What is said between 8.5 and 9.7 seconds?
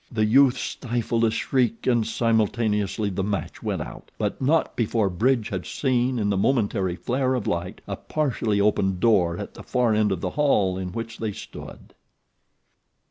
open door at the